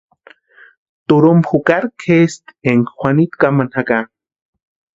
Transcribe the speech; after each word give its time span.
Turhumpa 1.07 1.47
jukari 1.51 1.87
kʼesti 2.01 2.51
énka 2.71 2.91
Juanitu 2.99 3.35
kamani 3.41 3.71
jaka. 3.73 3.97